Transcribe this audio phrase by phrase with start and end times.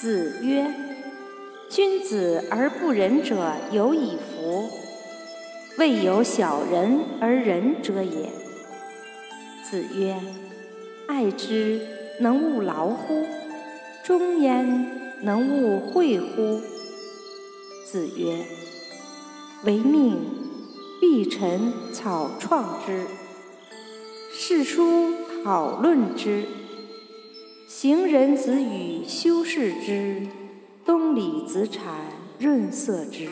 [0.00, 0.66] 子曰
[1.70, 4.68] ：“君子而不仁者有以夫，
[5.78, 8.28] 未有小人而仁者也。”
[9.62, 10.16] 子曰
[11.06, 11.80] ：“爱之，
[12.18, 13.24] 能勿劳乎？
[14.04, 14.90] 忠焉，
[15.22, 16.60] 能勿惠乎？”
[17.86, 18.44] 子曰
[19.62, 20.18] ：“唯命，
[21.00, 23.06] 必陈草创之；
[24.32, 25.12] 世书
[25.44, 26.42] 讨论之。
[27.76, 30.22] 行人子语修饰之，
[30.86, 32.04] 东里子产
[32.38, 33.28] 润色之。”